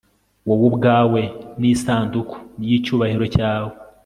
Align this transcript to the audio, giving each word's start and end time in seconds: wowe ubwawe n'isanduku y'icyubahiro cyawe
wowe 0.47 0.65
ubwawe 0.69 1.21
n'isanduku 1.61 2.35
y'icyubahiro 2.67 3.25
cyawe 3.35 3.73